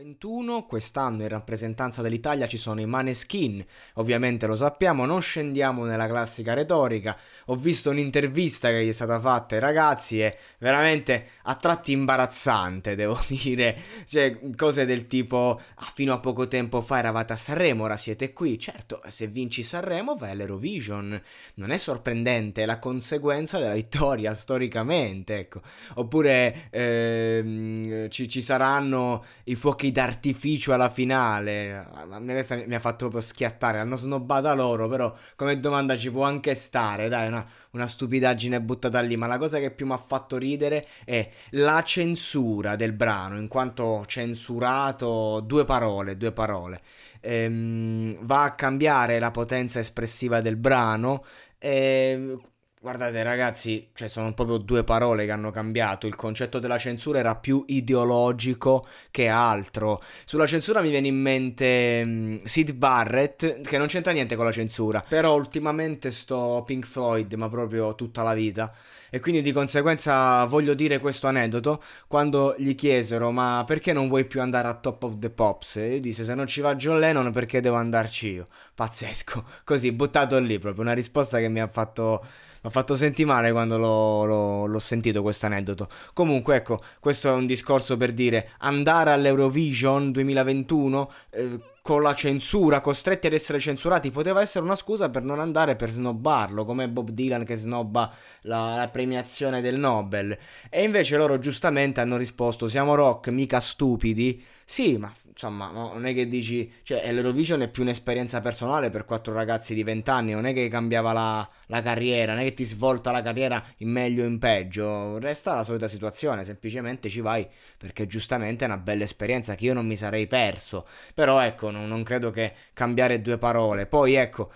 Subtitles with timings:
[0.00, 3.62] 21, quest'anno in rappresentanza dell'Italia ci sono i Maneskin,
[3.96, 7.14] ovviamente lo sappiamo, non scendiamo nella classica retorica,
[7.46, 12.94] ho visto un'intervista che gli è stata fatta ai ragazzi e veramente a tratti imbarazzante,
[12.96, 17.84] devo dire, cioè cose del tipo ah, fino a poco tempo fa eravate a Sanremo,
[17.84, 21.20] ora siete qui, certo se vinci Sanremo vai all'Eurovision,
[21.56, 25.60] non è sorprendente, è la conseguenza della vittoria storicamente, ecco,
[25.96, 31.86] oppure ehm, ci, ci saranno i fuochi d'artificio alla finale.
[32.10, 33.78] A me questa mi ha fatto proprio schiattare.
[33.78, 39.00] Hanno snobbata loro, però come domanda ci può anche stare, dai, una, una stupidaggine buttata
[39.00, 39.16] lì.
[39.16, 43.48] Ma la cosa che più mi ha fatto ridere è la censura del brano, in
[43.48, 46.80] quanto censurato due parole, due parole.
[47.20, 51.24] Ehm, va a cambiare la potenza espressiva del brano.
[51.58, 52.38] E
[52.82, 57.36] Guardate ragazzi, cioè sono proprio due parole che hanno cambiato, il concetto della censura era
[57.36, 60.00] più ideologico che altro.
[60.24, 64.50] Sulla censura mi viene in mente um, Sid Barrett, che non c'entra niente con la
[64.50, 68.72] censura, però ultimamente sto Pink Floyd, ma proprio tutta la vita.
[69.10, 74.24] E quindi di conseguenza voglio dire questo aneddoto, quando gli chiesero ma perché non vuoi
[74.24, 75.76] più andare a Top of the Pops?
[75.76, 78.48] E io disse se non ci va John Lennon perché devo andarci io?
[78.74, 82.24] Pazzesco, così buttato lì proprio, una risposta che mi ha fatto
[82.62, 85.88] mi ha fatto sentire male quando l'ho, l'ho, l'ho sentito questo aneddoto.
[86.12, 91.60] Comunque, ecco, questo è un discorso per dire andare all'Eurovision 2021 eh,
[91.90, 95.90] con la censura, costretti ad essere censurati, poteva essere una scusa per non andare per
[95.90, 100.38] snobbarlo, come Bob Dylan che snobba la, la premiazione del Nobel.
[100.68, 104.40] E invece loro giustamente hanno risposto: siamo rock, mica stupidi.
[104.64, 109.32] Sì, ma insomma, non è che dici, cioè, l'Eurovision è più un'esperienza personale per quattro
[109.32, 113.10] ragazzi di vent'anni, non è che cambiava la, la, carriera, non è che ti svolta
[113.10, 118.06] la carriera in meglio o in peggio, resta la solita situazione, semplicemente ci vai perché
[118.06, 122.02] giustamente è una bella esperienza che io non mi sarei perso, però ecco, non, non
[122.02, 124.50] credo che cambiare due parole, poi ecco...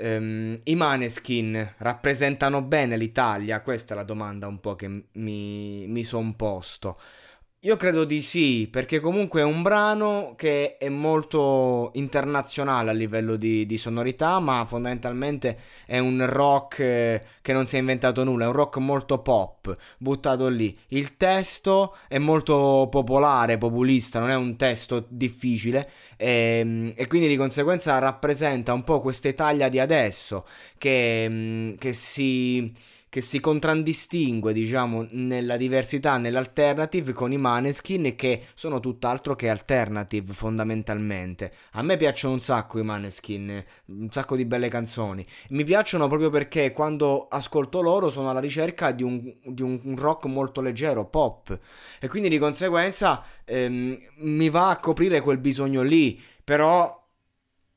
[0.00, 3.62] Um, I Maneskin rappresentano bene l'Italia?
[3.62, 7.00] Questa è la domanda un po' che mi, mi sono posto.
[7.62, 13.34] Io credo di sì, perché comunque è un brano che è molto internazionale a livello
[13.34, 18.44] di, di sonorità, ma fondamentalmente è un rock eh, che non si è inventato nulla,
[18.44, 20.78] è un rock molto pop, buttato lì.
[20.90, 27.26] Il testo è molto popolare, populista, non è un testo difficile e, ehm, e quindi
[27.26, 30.44] di conseguenza rappresenta un po' questa Italia di adesso
[30.78, 32.72] che, mm, che si
[33.08, 40.32] che si contraddistingue, diciamo, nella diversità, nell'alternative con i Maneskin che sono tutt'altro che alternative
[40.32, 41.52] fondamentalmente.
[41.72, 45.26] A me piacciono un sacco i Maneskin, un sacco di belle canzoni.
[45.50, 50.26] Mi piacciono proprio perché quando ascolto loro sono alla ricerca di un, di un rock
[50.26, 51.58] molto leggero, pop.
[51.98, 56.20] E quindi di conseguenza ehm, mi va a coprire quel bisogno lì.
[56.44, 56.96] Però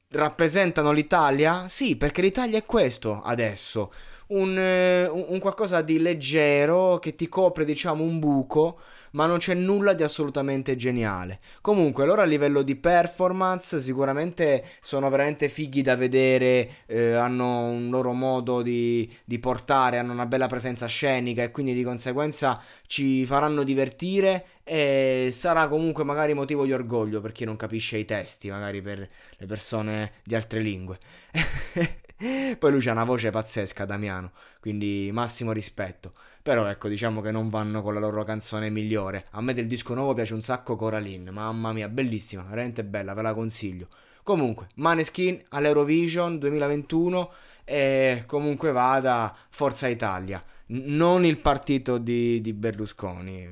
[0.10, 1.68] rappresentano l'Italia?
[1.70, 3.92] Sì, perché l'Italia è questo adesso
[4.32, 8.80] un, eh, un, qualcosa di leggero che ti copre, diciamo, un buco,
[9.12, 11.40] ma non c'è nulla di assolutamente geniale.
[11.62, 17.90] Comunque, loro a livello di performance sicuramente sono veramente fighi da vedere, eh, hanno un
[17.90, 23.26] loro modo di, di, portare, hanno una bella presenza scenica e quindi di conseguenza ci
[23.26, 28.50] faranno divertire e sarà comunque magari motivo di orgoglio per chi non capisce i testi,
[28.50, 29.06] magari per
[29.38, 30.98] le persone di altre lingue.
[32.58, 36.14] Poi lui c'ha una voce pazzesca, Damiano, quindi massimo rispetto.
[36.42, 39.26] Però ecco, diciamo che non vanno con la loro canzone migliore.
[39.32, 43.22] A me del disco nuovo piace un sacco Coraline, mamma mia, bellissima, veramente bella, ve
[43.22, 43.88] la consiglio.
[44.24, 47.32] Comunque, Maneskin all'Eurovision 2021
[47.64, 53.50] e comunque vada Forza Italia, non il partito di, di Berlusconi.